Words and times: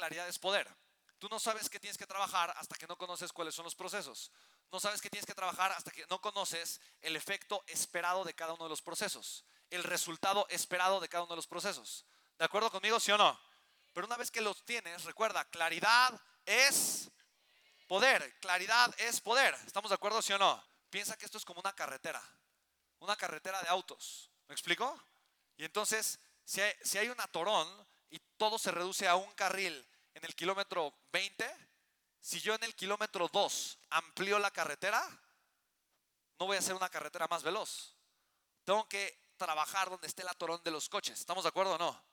claridad 0.00 0.26
es 0.28 0.38
poder. 0.38 0.66
Tú 1.18 1.28
no 1.28 1.38
sabes 1.38 1.68
qué 1.68 1.78
tienes 1.78 1.98
que 1.98 2.06
trabajar 2.06 2.54
hasta 2.56 2.74
que 2.74 2.86
no 2.86 2.96
conoces 2.96 3.34
cuáles 3.34 3.54
son 3.54 3.64
los 3.64 3.74
procesos. 3.74 4.32
No 4.72 4.80
sabes 4.80 5.02
qué 5.02 5.10
tienes 5.10 5.26
que 5.26 5.34
trabajar 5.34 5.72
hasta 5.72 5.90
que 5.90 6.06
no 6.08 6.22
conoces 6.22 6.80
el 7.02 7.16
efecto 7.16 7.62
esperado 7.66 8.24
de 8.24 8.32
cada 8.32 8.54
uno 8.54 8.64
de 8.64 8.70
los 8.70 8.80
procesos, 8.80 9.44
el 9.68 9.84
resultado 9.84 10.46
esperado 10.48 11.00
de 11.00 11.08
cada 11.10 11.24
uno 11.24 11.34
de 11.34 11.36
los 11.36 11.46
procesos. 11.46 12.06
¿De 12.38 12.46
acuerdo 12.46 12.70
conmigo, 12.70 12.98
sí 12.98 13.12
o 13.12 13.18
no? 13.18 13.38
Pero 13.92 14.06
una 14.06 14.16
vez 14.16 14.30
que 14.30 14.40
los 14.40 14.64
tienes, 14.64 15.04
recuerda, 15.04 15.44
claridad 15.50 16.18
es 16.46 17.10
poder. 17.86 18.38
Claridad 18.40 18.94
es 19.00 19.20
poder. 19.20 19.54
¿Estamos 19.66 19.90
de 19.90 19.96
acuerdo, 19.96 20.22
sí 20.22 20.32
o 20.32 20.38
no? 20.38 20.64
Piensa 20.88 21.18
que 21.18 21.26
esto 21.26 21.36
es 21.36 21.44
como 21.44 21.60
una 21.60 21.74
carretera, 21.74 22.22
una 23.00 23.16
carretera 23.16 23.60
de 23.60 23.68
autos. 23.68 24.30
¿Me 24.48 24.54
explico? 24.54 24.98
Y 25.58 25.64
entonces, 25.66 26.18
si 26.42 26.62
hay, 26.62 26.72
si 26.82 26.96
hay 26.96 27.10
un 27.10 27.20
atorón 27.20 27.68
y 28.08 28.18
todo 28.38 28.58
se 28.58 28.70
reduce 28.70 29.06
a 29.06 29.16
un 29.16 29.30
carril 29.34 29.86
en 30.14 30.24
el 30.24 30.34
kilómetro 30.34 30.92
20, 31.12 31.70
si 32.20 32.40
yo 32.40 32.54
en 32.54 32.64
el 32.64 32.74
kilómetro 32.74 33.28
2 33.28 33.78
amplío 33.90 34.38
la 34.38 34.50
carretera, 34.50 35.06
no 36.38 36.46
voy 36.46 36.56
a 36.56 36.60
hacer 36.60 36.74
una 36.74 36.88
carretera 36.88 37.26
más 37.28 37.42
veloz. 37.42 37.94
Tengo 38.64 38.88
que 38.88 39.32
trabajar 39.36 39.88
donde 39.90 40.06
esté 40.06 40.22
el 40.22 40.28
atorón 40.28 40.62
de 40.62 40.70
los 40.70 40.88
coches. 40.88 41.18
¿Estamos 41.18 41.44
de 41.44 41.48
acuerdo 41.48 41.74
o 41.74 41.78
no? 41.78 42.04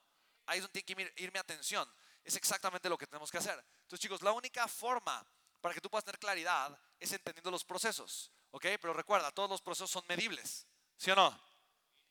Ahí 0.46 0.60
es 0.60 0.64
donde 0.64 0.82
tiene 0.82 1.12
que 1.14 1.24
ir, 1.24 1.32
mi 1.32 1.40
atención. 1.40 1.90
Es 2.24 2.36
exactamente 2.36 2.90
lo 2.90 2.98
que 2.98 3.08
tenemos 3.08 3.32
que 3.32 3.38
hacer. 3.38 3.64
Entonces, 3.82 4.00
chicos, 4.00 4.22
la 4.22 4.32
única 4.32 4.68
forma 4.68 5.26
para 5.62 5.74
que 5.74 5.82
tú 5.82 5.90
puedas 5.90 6.06
tener 6.06 6.20
claridad 6.20 6.78
es 7.00 7.12
entendiendo 7.12 7.52
los 7.52 7.64
procesos. 7.64 8.32
¿Ok? 8.52 8.66
Pero 8.82 8.94
recuerda, 8.94 9.32
todos 9.32 9.50
los 9.50 9.62
procesos 9.62 9.92
son 9.92 10.06
medibles. 10.08 10.66
¿Sí 10.98 11.12
o 11.12 11.16
no? 11.16 11.38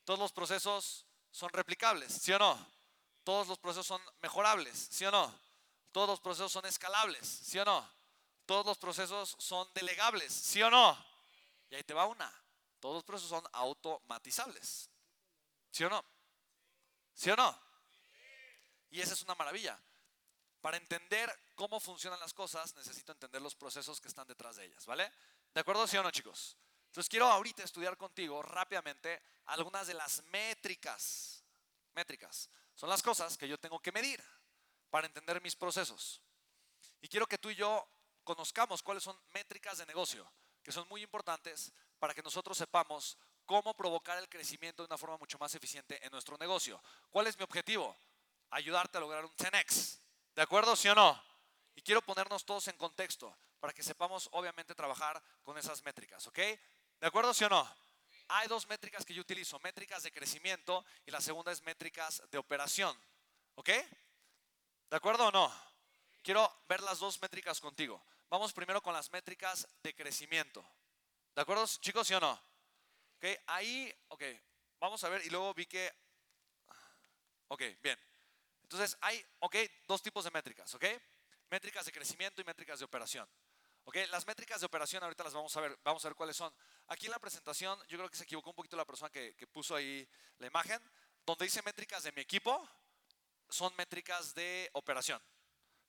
Todos 0.04 0.18
los 0.18 0.32
procesos 0.32 1.06
son 1.30 1.50
replicables. 1.50 2.12
¿Sí 2.12 2.32
o 2.32 2.38
no? 2.38 2.66
Todos 3.24 3.48
los 3.48 3.58
procesos 3.58 3.86
son 3.86 4.02
mejorables. 4.20 4.88
¿Sí 4.90 5.04
o 5.04 5.10
no? 5.10 5.45
Todos 5.96 6.10
los 6.10 6.20
procesos 6.20 6.52
son 6.52 6.66
escalables, 6.66 7.26
¿sí 7.26 7.58
o 7.58 7.64
no? 7.64 7.90
Todos 8.44 8.66
los 8.66 8.76
procesos 8.76 9.34
son 9.38 9.66
delegables, 9.72 10.30
¿sí 10.30 10.62
o 10.62 10.70
no? 10.70 10.94
Y 11.70 11.74
ahí 11.74 11.84
te 11.84 11.94
va 11.94 12.04
una. 12.04 12.30
Todos 12.80 12.96
los 12.96 13.04
procesos 13.04 13.30
son 13.30 13.42
automatizables. 13.54 14.90
¿Sí 15.70 15.84
o 15.84 15.88
no? 15.88 16.04
¿Sí 17.14 17.30
o 17.30 17.36
no? 17.36 17.58
Y 18.90 19.00
esa 19.00 19.14
es 19.14 19.22
una 19.22 19.36
maravilla. 19.36 19.80
Para 20.60 20.76
entender 20.76 21.34
cómo 21.54 21.80
funcionan 21.80 22.20
las 22.20 22.34
cosas, 22.34 22.76
necesito 22.76 23.12
entender 23.12 23.40
los 23.40 23.54
procesos 23.54 23.98
que 23.98 24.08
están 24.08 24.26
detrás 24.26 24.56
de 24.56 24.66
ellas, 24.66 24.84
¿vale? 24.84 25.10
¿De 25.54 25.62
acuerdo, 25.62 25.86
sí 25.86 25.96
o 25.96 26.02
no, 26.02 26.10
chicos? 26.10 26.58
Entonces 26.88 27.08
quiero 27.08 27.26
ahorita 27.26 27.62
estudiar 27.62 27.96
contigo 27.96 28.42
rápidamente 28.42 29.22
algunas 29.46 29.86
de 29.86 29.94
las 29.94 30.22
métricas. 30.24 31.42
Métricas. 31.94 32.50
Son 32.74 32.90
las 32.90 33.02
cosas 33.02 33.38
que 33.38 33.48
yo 33.48 33.58
tengo 33.58 33.80
que 33.80 33.92
medir 33.92 34.22
para 34.90 35.06
entender 35.06 35.40
mis 35.42 35.56
procesos. 35.56 36.20
Y 37.00 37.08
quiero 37.08 37.26
que 37.26 37.38
tú 37.38 37.50
y 37.50 37.54
yo 37.54 37.86
conozcamos 38.24 38.82
cuáles 38.82 39.02
son 39.02 39.18
métricas 39.34 39.78
de 39.78 39.86
negocio, 39.86 40.30
que 40.62 40.72
son 40.72 40.88
muy 40.88 41.02
importantes 41.02 41.72
para 41.98 42.14
que 42.14 42.22
nosotros 42.22 42.58
sepamos 42.58 43.16
cómo 43.46 43.74
provocar 43.74 44.18
el 44.18 44.28
crecimiento 44.28 44.82
de 44.82 44.88
una 44.88 44.98
forma 44.98 45.16
mucho 45.16 45.38
más 45.38 45.54
eficiente 45.54 46.04
en 46.04 46.10
nuestro 46.10 46.36
negocio. 46.36 46.82
¿Cuál 47.10 47.28
es 47.28 47.38
mi 47.38 47.44
objetivo? 47.44 47.96
Ayudarte 48.50 48.98
a 48.98 49.00
lograr 49.00 49.24
un 49.24 49.34
10x. 49.36 49.98
¿De 50.34 50.42
acuerdo? 50.42 50.76
¿Sí 50.76 50.88
o 50.88 50.94
no? 50.94 51.22
Y 51.74 51.82
quiero 51.82 52.02
ponernos 52.02 52.44
todos 52.44 52.68
en 52.68 52.76
contexto 52.76 53.36
para 53.60 53.72
que 53.72 53.82
sepamos, 53.82 54.28
obviamente, 54.32 54.74
trabajar 54.74 55.22
con 55.42 55.56
esas 55.56 55.82
métricas. 55.84 56.26
¿Ok? 56.26 56.38
¿De 56.38 57.06
acuerdo? 57.06 57.32
¿Sí 57.32 57.44
o 57.44 57.48
no? 57.48 57.68
Hay 58.28 58.48
dos 58.48 58.66
métricas 58.68 59.04
que 59.04 59.14
yo 59.14 59.20
utilizo, 59.20 59.58
métricas 59.60 60.02
de 60.02 60.10
crecimiento 60.10 60.84
y 61.04 61.10
la 61.10 61.20
segunda 61.20 61.52
es 61.52 61.62
métricas 61.62 62.22
de 62.30 62.38
operación. 62.38 62.96
¿Ok? 63.54 63.70
¿De 64.90 64.96
acuerdo 64.96 65.26
o 65.26 65.32
no? 65.32 65.52
Quiero 66.22 66.62
ver 66.68 66.80
las 66.82 67.00
dos 67.00 67.20
métricas 67.20 67.60
contigo. 67.60 68.04
Vamos 68.28 68.52
primero 68.52 68.80
con 68.80 68.92
las 68.92 69.10
métricas 69.10 69.66
de 69.82 69.94
crecimiento. 69.94 70.64
¿De 71.34 71.42
acuerdo, 71.42 71.66
chicos, 71.80 72.06
sí 72.06 72.14
o 72.14 72.20
no? 72.20 72.32
Ok, 73.16 73.24
ahí, 73.46 73.92
ok, 74.08 74.22
vamos 74.78 75.02
a 75.02 75.08
ver 75.08 75.24
y 75.24 75.30
luego 75.30 75.52
vi 75.54 75.66
que, 75.66 75.92
ok, 77.48 77.62
bien. 77.82 77.98
Entonces 78.62 78.96
hay, 79.00 79.24
ok, 79.40 79.56
dos 79.88 80.02
tipos 80.02 80.24
de 80.24 80.30
métricas, 80.30 80.72
ok. 80.74 80.84
Métricas 81.50 81.84
de 81.86 81.92
crecimiento 81.92 82.40
y 82.40 82.44
métricas 82.44 82.78
de 82.78 82.84
operación. 82.84 83.28
Ok, 83.84 83.96
las 84.10 84.26
métricas 84.26 84.60
de 84.60 84.66
operación 84.66 85.02
ahorita 85.02 85.24
las 85.24 85.34
vamos 85.34 85.56
a 85.56 85.60
ver, 85.60 85.78
vamos 85.82 86.04
a 86.04 86.08
ver 86.08 86.16
cuáles 86.16 86.36
son. 86.36 86.52
Aquí 86.88 87.06
en 87.06 87.12
la 87.12 87.18
presentación, 87.18 87.78
yo 87.88 87.98
creo 87.98 88.08
que 88.08 88.16
se 88.16 88.24
equivocó 88.24 88.50
un 88.50 88.56
poquito 88.56 88.76
la 88.76 88.84
persona 88.84 89.10
que, 89.10 89.34
que 89.34 89.46
puso 89.46 89.74
ahí 89.74 90.08
la 90.38 90.46
imagen, 90.46 90.80
donde 91.24 91.44
dice 91.44 91.62
métricas 91.62 92.02
de 92.02 92.12
mi 92.12 92.22
equipo, 92.22 92.68
son 93.48 93.74
métricas 93.76 94.34
de 94.34 94.70
operación. 94.72 95.20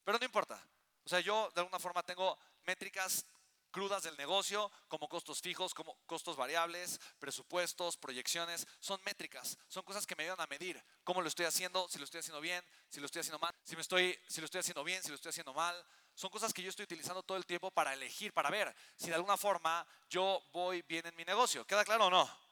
Pero 0.03 0.17
no 0.17 0.25
importa. 0.25 0.61
O 1.03 1.09
sea, 1.09 1.19
yo 1.19 1.49
de 1.53 1.61
alguna 1.61 1.79
forma 1.79 2.03
tengo 2.03 2.37
métricas 2.65 3.25
crudas 3.71 4.03
del 4.03 4.17
negocio, 4.17 4.71
como 4.87 5.07
costos 5.07 5.41
fijos, 5.41 5.73
como 5.73 5.97
costos 6.05 6.35
variables, 6.35 6.99
presupuestos, 7.19 7.97
proyecciones, 7.97 8.65
son 8.79 8.99
métricas, 9.03 9.57
son 9.67 9.83
cosas 9.83 10.07
que 10.07 10.15
me 10.15 10.23
ayudan 10.23 10.41
a 10.41 10.47
medir 10.47 10.83
cómo 11.03 11.21
lo 11.21 11.27
estoy 11.27 11.45
haciendo, 11.45 11.87
si 11.87 11.99
lo 11.99 12.05
estoy 12.05 12.19
haciendo 12.19 12.41
bien, 12.41 12.63
si 12.89 12.99
lo 12.99 13.05
estoy 13.05 13.19
haciendo 13.19 13.39
mal, 13.39 13.55
si 13.63 13.75
me 13.75 13.81
estoy 13.81 14.17
si 14.27 14.41
lo 14.41 14.45
estoy 14.45 14.59
haciendo 14.59 14.83
bien, 14.83 15.03
si 15.03 15.09
lo 15.09 15.15
estoy 15.15 15.29
haciendo 15.29 15.53
mal. 15.53 15.75
Son 16.15 16.31
cosas 16.31 16.51
que 16.51 16.63
yo 16.63 16.69
estoy 16.69 16.85
utilizando 16.85 17.21
todo 17.21 17.37
el 17.37 17.45
tiempo 17.45 17.69
para 17.69 17.93
elegir, 17.93 18.33
para 18.33 18.49
ver 18.49 18.75
si 18.95 19.09
de 19.09 19.15
alguna 19.15 19.37
forma 19.37 19.85
yo 20.09 20.41
voy 20.51 20.81
bien 20.81 21.05
en 21.05 21.15
mi 21.15 21.23
negocio. 21.23 21.65
¿Queda 21.67 21.85
claro 21.85 22.07
o 22.07 22.09
no? 22.09 22.46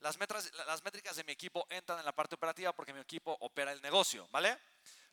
Las, 0.00 0.18
las 0.66 0.84
métricas 0.84 1.16
de 1.16 1.24
mi 1.24 1.32
equipo 1.32 1.66
entran 1.70 1.98
en 1.98 2.04
la 2.04 2.12
parte 2.12 2.34
operativa 2.34 2.72
porque 2.72 2.92
mi 2.92 3.00
equipo 3.00 3.36
opera 3.40 3.72
el 3.72 3.80
negocio, 3.82 4.26
¿vale? 4.30 4.58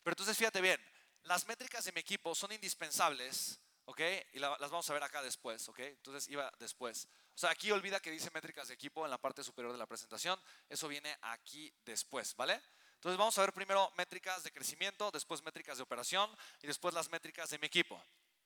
Pero 0.02 0.14
entonces 0.14 0.38
fíjate 0.38 0.62
bien, 0.62 0.80
las 1.24 1.46
métricas 1.46 1.84
de 1.84 1.92
mi 1.92 2.00
equipo 2.00 2.34
son 2.34 2.52
indispensables, 2.54 3.60
¿ok? 3.86 4.02
Y 4.34 4.40
las 4.40 4.60
vamos 4.60 4.90
a 4.90 4.94
ver 4.94 5.04
acá 5.04 5.22
después, 5.22 5.68
¿ok? 5.68 5.80
Entonces 5.80 6.30
iba 6.30 6.52
después. 6.60 7.08
O 7.36 7.38
sea, 7.38 7.52
aquí 7.52 7.70
olvida 7.72 8.00
que 8.00 8.10
dice 8.10 8.32
métricas 8.34 8.70
de 8.70 8.74
equipo 8.74 9.06
en 9.06 9.12
la 9.12 9.18
parte 9.18 9.44
superior 9.44 9.72
de 9.72 9.78
la 9.78 9.86
presentación. 9.86 10.42
Eso 10.70 10.88
viene 10.88 11.18
aquí 11.22 11.72
después, 11.86 12.36
¿vale? 12.36 12.62
Entonces 12.96 13.18
vamos 13.18 13.38
a 13.38 13.42
ver 13.42 13.54
primero 13.54 13.92
métricas 13.96 14.42
de 14.44 14.52
crecimiento, 14.52 15.12
después 15.12 15.44
métricas 15.44 15.78
de 15.78 15.84
operación 15.84 16.34
y 16.62 16.68
después 16.68 16.94
las 16.94 17.10
métricas 17.10 17.50
de 17.50 17.60
mi 17.60 17.68
equipo. 17.68 18.02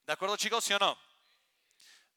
¿De 0.05 0.13
acuerdo, 0.13 0.35
chicos? 0.35 0.63
¿Sí 0.63 0.73
o 0.73 0.79
no? 0.79 0.97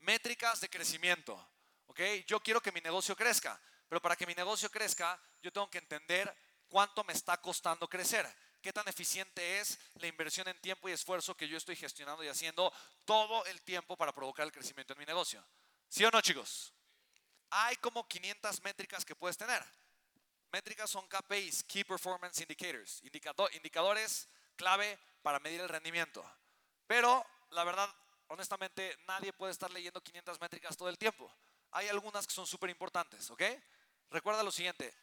Métricas 0.00 0.60
de 0.60 0.68
crecimiento. 0.68 1.48
¿Ok? 1.86 2.00
Yo 2.26 2.40
quiero 2.40 2.60
que 2.60 2.72
mi 2.72 2.80
negocio 2.80 3.14
crezca. 3.14 3.60
Pero 3.88 4.00
para 4.00 4.16
que 4.16 4.26
mi 4.26 4.34
negocio 4.34 4.70
crezca, 4.70 5.20
yo 5.42 5.52
tengo 5.52 5.70
que 5.70 5.78
entender 5.78 6.34
cuánto 6.68 7.04
me 7.04 7.12
está 7.12 7.40
costando 7.40 7.88
crecer, 7.88 8.28
qué 8.60 8.72
tan 8.72 8.88
eficiente 8.88 9.60
es 9.60 9.78
la 9.96 10.06
inversión 10.06 10.48
en 10.48 10.60
tiempo 10.60 10.88
y 10.88 10.92
esfuerzo 10.92 11.36
que 11.36 11.46
yo 11.46 11.56
estoy 11.56 11.76
gestionando 11.76 12.24
y 12.24 12.28
haciendo 12.28 12.72
todo 13.04 13.44
el 13.46 13.60
tiempo 13.62 13.96
para 13.96 14.12
provocar 14.12 14.46
el 14.46 14.52
crecimiento 14.52 14.92
en 14.94 14.98
mi 14.98 15.04
negocio. 15.04 15.44
¿Sí 15.88 16.04
o 16.04 16.10
no, 16.10 16.20
chicos? 16.20 16.72
Hay 17.50 17.76
como 17.76 18.08
500 18.08 18.62
métricas 18.62 19.04
que 19.04 19.14
puedes 19.14 19.36
tener. 19.36 19.62
Métricas 20.50 20.90
son 20.90 21.06
KPIs, 21.08 21.64
Key 21.64 21.84
Performance 21.84 22.40
Indicators, 22.40 23.02
indicadores 23.52 24.28
clave 24.56 24.98
para 25.22 25.38
medir 25.40 25.60
el 25.60 25.68
rendimiento. 25.68 26.24
Pero 26.86 27.24
la 27.50 27.64
verdad, 27.64 27.88
honestamente, 28.28 28.96
nadie 29.06 29.32
puede 29.32 29.52
estar 29.52 29.70
leyendo 29.70 30.02
500 30.02 30.40
métricas 30.40 30.76
todo 30.76 30.88
el 30.88 30.98
tiempo. 30.98 31.32
Hay 31.72 31.88
algunas 31.88 32.26
que 32.26 32.32
son 32.32 32.46
súper 32.46 32.70
importantes, 32.70 33.30
¿ok? 33.30 33.42
Recuerda 34.14 34.44
lo 34.44 34.52
siguiente, 34.52 34.94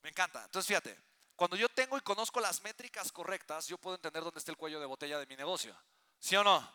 me 0.00 0.08
encanta. 0.08 0.42
Entonces 0.42 0.66
fíjate, 0.66 0.98
cuando 1.36 1.54
yo 1.54 1.68
tengo 1.68 1.98
y 1.98 2.00
conozco 2.00 2.40
las 2.40 2.62
métricas 2.62 3.12
correctas, 3.12 3.68
yo 3.68 3.76
puedo 3.76 3.96
entender 3.96 4.24
dónde 4.24 4.38
está 4.38 4.50
el 4.50 4.56
cuello 4.56 4.80
de 4.80 4.86
botella 4.86 5.18
de 5.18 5.26
mi 5.26 5.36
negocio. 5.36 5.76
¿Sí 6.18 6.34
o 6.36 6.42
no? 6.42 6.66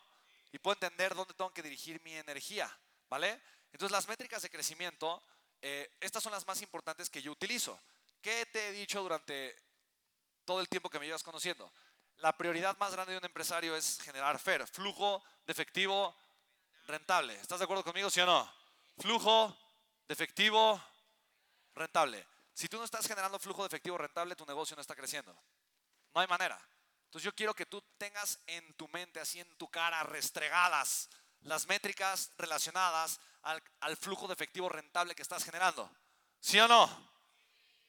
Y 0.52 0.60
puedo 0.60 0.76
entender 0.76 1.16
dónde 1.16 1.34
tengo 1.34 1.52
que 1.52 1.64
dirigir 1.64 2.00
mi 2.04 2.14
energía, 2.14 2.72
¿vale? 3.10 3.42
Entonces 3.72 3.92
las 3.92 4.08
métricas 4.08 4.44
de 4.44 4.52
crecimiento, 4.52 5.24
eh, 5.60 5.98
estas 6.00 6.22
son 6.22 6.32
las 6.32 6.46
más 6.46 6.62
importantes 6.62 7.10
que 7.10 7.24
yo 7.24 7.32
utilizo. 7.32 7.80
¿Qué 8.22 8.46
te 8.46 8.68
he 8.68 8.72
dicho 8.72 9.02
durante 9.02 9.56
todo 10.46 10.62
el 10.62 10.70
tiempo 10.70 10.92
que 10.92 11.00
me 11.00 11.08
llevas 11.08 11.24
conociendo? 11.24 11.74
La 12.18 12.38
prioridad 12.38 12.78
más 12.78 12.92
grande 12.92 13.14
de 13.14 13.18
un 13.18 13.26
empresario 13.26 13.76
es 13.76 14.00
generar 14.04 14.38
FER, 14.38 14.68
flujo 14.68 15.24
de 15.44 15.54
efectivo 15.54 16.16
rentable. 16.86 17.34
¿Estás 17.34 17.58
de 17.58 17.64
acuerdo 17.64 17.84
conmigo, 17.84 18.12
sí 18.12 18.22
o 18.22 18.28
no? 18.28 18.48
Flujo 19.00 19.58
de 20.08 20.14
efectivo 20.14 20.74
rentable. 20.76 20.97
Si 22.54 22.68
tú 22.68 22.78
no 22.78 22.86
estás 22.86 23.08
generando 23.08 23.38
flujo 23.40 23.62
de 23.64 23.68
efectivo 23.68 23.98
rentable, 23.98 24.36
tu 24.36 24.46
negocio 24.46 24.76
no 24.76 24.82
está 24.82 24.96
creciendo. 24.96 25.32
No 26.14 26.22
hay 26.22 26.28
manera. 26.28 26.60
Entonces 27.06 27.24
yo 27.24 27.36
quiero 27.36 27.54
que 27.54 27.66
tú 27.66 27.82
tengas 27.98 28.40
en 28.48 28.74
tu 28.74 28.88
mente, 28.90 29.20
así 29.20 29.40
en 29.40 29.56
tu 29.58 29.70
cara, 29.70 30.04
restregadas 30.04 31.10
las 31.42 31.68
métricas 31.68 32.32
relacionadas 32.38 33.20
al, 33.44 33.98
flujo 33.98 34.28
de 34.28 34.34
efectivo 34.34 34.70
rentable 34.70 35.16
que 35.16 35.22
estás 35.22 35.44
generando. 35.44 35.90
¿Sí 36.40 36.60
o 36.60 36.68
no? 36.68 36.90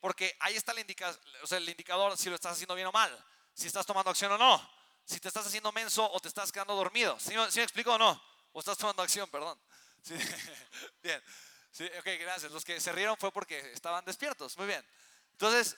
Porque 0.01 0.37
ahí 0.41 0.55
está 0.55 0.73
el, 0.73 0.79
el 0.79 1.69
indicador 1.69 2.17
si 2.17 2.29
lo 2.29 2.37
estás 2.37 2.53
haciendo 2.53 2.75
bien 2.75 2.87
o 2.87 2.93
mal, 2.93 3.13
si 3.53 3.67
estás 3.67 3.85
tomando 3.85 4.11
acción 4.11 4.31
o 4.33 4.39
no, 4.39 4.71
si 5.05 5.19
te 5.19 5.29
estás 5.29 5.47
haciendo 5.47 5.73
menso 5.73 6.09
o 6.13 6.21
te 6.21 6.29
estás 6.29 6.53
quedando 6.53 6.77
dormido. 6.77 7.19
¿Sí, 7.19 7.35
me 7.35 7.63
explico 7.63 7.95
o 7.95 7.99
no? 7.99 8.23
O 8.53 8.61
estás 8.61 8.79
tomando 8.79 9.03
acción, 9.03 9.29
perdón. 9.31 9.59
Bien. 11.03 11.23
Sí, 11.71 11.85
ok, 11.99 12.07
gracias. 12.21 12.51
Los 12.53 12.65
que 12.65 12.81
se 12.81 12.93
rieron 12.93 13.17
fue 13.17 13.31
porque 13.33 13.59
estaban 13.73 14.05
despiertos. 14.05 14.57
Muy 14.57 14.67
bien. 14.67 14.85
Entonces, 15.33 15.77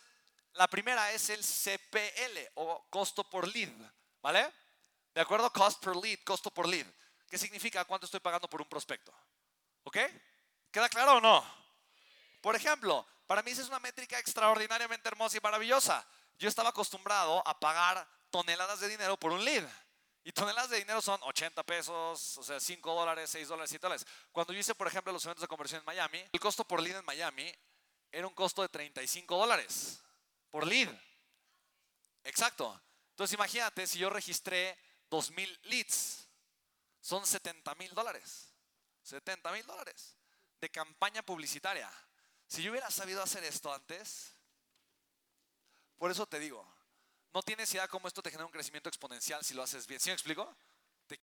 la 0.54 0.68
primera 0.68 1.12
es 1.12 1.30
el 1.30 1.40
CPL 1.42 2.52
o 2.54 2.86
costo 2.90 3.28
por 3.28 3.46
lead, 3.46 3.70
¿vale? 4.22 4.52
¿De 5.14 5.20
acuerdo? 5.20 5.52
Cost 5.52 5.84
per 5.84 5.96
lead, 5.96 6.18
costo 6.24 6.50
por 6.50 6.66
lead. 6.66 6.86
¿Qué 7.28 7.38
significa 7.38 7.84
cuánto 7.84 8.06
estoy 8.06 8.20
pagando 8.20 8.48
por 8.48 8.60
un 8.60 8.68
prospecto? 8.68 9.12
¿Ok? 9.84 9.98
¿Queda 10.70 10.88
claro 10.88 11.16
o 11.16 11.20
no? 11.20 11.44
Por 12.40 12.56
ejemplo, 12.56 13.06
para 13.26 13.42
mí 13.42 13.50
esa 13.50 13.62
es 13.62 13.68
una 13.68 13.78
métrica 13.78 14.18
extraordinariamente 14.18 15.08
hermosa 15.08 15.36
y 15.36 15.40
maravillosa. 15.40 16.04
Yo 16.38 16.48
estaba 16.48 16.70
acostumbrado 16.70 17.46
a 17.46 17.58
pagar 17.58 18.08
toneladas 18.30 18.80
de 18.80 18.88
dinero 18.88 19.16
por 19.16 19.32
un 19.32 19.44
lead. 19.44 19.68
Y 20.22 20.32
toneladas 20.32 20.70
de 20.70 20.78
dinero 20.78 21.00
son 21.00 21.18
80 21.22 21.62
pesos, 21.64 22.38
o 22.38 22.42
sea, 22.42 22.60
5 22.60 22.94
dólares, 22.94 23.30
6 23.30 23.48
dólares, 23.48 23.70
7 23.70 23.82
dólares. 23.82 24.06
Cuando 24.32 24.52
yo 24.52 24.58
hice, 24.58 24.74
por 24.74 24.86
ejemplo, 24.86 25.12
los 25.12 25.24
eventos 25.24 25.42
de 25.42 25.48
conversión 25.48 25.80
en 25.80 25.86
Miami, 25.86 26.24
el 26.32 26.40
costo 26.40 26.64
por 26.64 26.82
lead 26.82 26.98
en 26.98 27.04
Miami 27.04 27.52
era 28.12 28.26
un 28.26 28.34
costo 28.34 28.62
de 28.62 28.68
35 28.68 29.36
dólares 29.36 30.02
por 30.50 30.66
lead. 30.66 30.88
Exacto. 32.24 32.80
Entonces 33.10 33.34
imagínate 33.34 33.86
si 33.86 33.98
yo 33.98 34.10
registré 34.10 34.78
2.000 35.10 35.58
leads, 35.62 36.28
son 37.00 37.26
70 37.26 37.74
mil 37.76 37.94
dólares. 37.94 38.54
70 39.02 39.52
mil 39.52 39.66
dólares 39.66 40.16
de 40.60 40.70
campaña 40.70 41.22
publicitaria. 41.22 41.90
Si 42.46 42.62
yo 42.62 42.70
hubiera 42.70 42.90
sabido 42.90 43.22
hacer 43.22 43.44
esto 43.44 43.72
antes, 43.72 44.34
por 45.96 46.10
eso 46.10 46.26
te 46.26 46.38
digo, 46.38 46.66
no 47.34 47.42
tienes 47.42 47.72
idea 47.74 47.88
cómo 47.88 48.08
esto 48.08 48.22
te 48.22 48.30
genera 48.30 48.46
un 48.46 48.52
crecimiento 48.52 48.88
exponencial 48.88 49.44
si 49.44 49.54
lo 49.54 49.62
haces 49.62 49.86
bien. 49.86 50.00
¿Sí 50.00 50.10
me 50.10 50.14
explico? 50.14 50.56